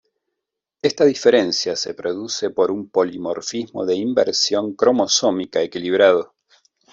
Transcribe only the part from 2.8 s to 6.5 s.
polimorfismo de inversión cromosómica equilibrado.